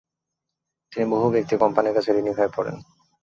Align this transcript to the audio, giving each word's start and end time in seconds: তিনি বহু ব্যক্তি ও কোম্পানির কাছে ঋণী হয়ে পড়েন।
তিনি 0.91 1.05
বহু 1.13 1.27
ব্যক্তি 1.33 1.53
ও 1.55 1.61
কোম্পানির 1.63 1.95
কাছে 1.95 2.09
ঋণী 2.19 2.31
হয়ে 2.37 2.53
পড়েন। 2.55 2.75